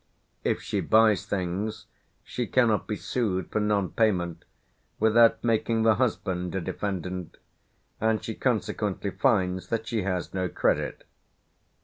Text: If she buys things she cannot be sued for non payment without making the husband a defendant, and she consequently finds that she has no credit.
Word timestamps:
If 0.43 0.63
she 0.63 0.81
buys 0.81 1.27
things 1.27 1.85
she 2.23 2.47
cannot 2.47 2.87
be 2.87 2.95
sued 2.95 3.51
for 3.51 3.59
non 3.59 3.91
payment 3.91 4.45
without 4.99 5.43
making 5.43 5.83
the 5.83 5.93
husband 5.97 6.55
a 6.55 6.59
defendant, 6.59 7.37
and 7.99 8.23
she 8.23 8.33
consequently 8.33 9.11
finds 9.11 9.67
that 9.67 9.85
she 9.87 10.01
has 10.01 10.33
no 10.33 10.49
credit. 10.49 11.03